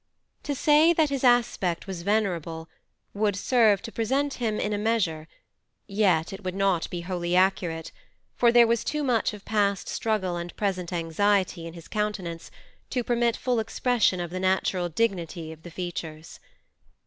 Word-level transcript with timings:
To 0.41 0.55
say 0.55 0.93
that 0.93 1.11
his 1.11 1.23
aspect 1.23 1.85
was 1.85 2.01
Venerable 2.01 2.67
would 3.13 3.35
serve 3.35 3.83
to 3.83 3.91
present 3.91 4.33
him 4.41 4.59
in 4.59 4.73
a 4.73 4.77
measure, 4.79 5.27
yet 5.85 6.43
would 6.43 6.55
not 6.55 6.89
be 6.89 7.01
wholly 7.01 7.35
accurate, 7.35 7.91
for 8.35 8.51
there 8.51 8.65
was 8.65 8.83
too 8.83 9.03
much 9.03 9.31
of 9.31 9.45
past 9.45 9.87
struggle 9.87 10.37
and 10.37 10.55
present 10.55 10.91
anxiety 10.91 11.67
in 11.67 11.75
his 11.75 11.87
countenance 11.87 12.49
to 12.89 13.03
permit 13.03 13.37
full 13.37 13.59
expression 13.59 14.19
of 14.19 14.31
the 14.31 14.39
natural 14.39 14.89
dignity 14.89 15.51
of 15.51 15.61
the 15.61 15.69
features. 15.69 16.39